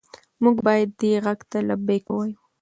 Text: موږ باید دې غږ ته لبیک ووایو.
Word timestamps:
موږ 0.43 0.57
باید 0.67 0.89
دې 1.01 1.11
غږ 1.25 1.39
ته 1.51 1.57
لبیک 1.67 2.05
ووایو. 2.09 2.39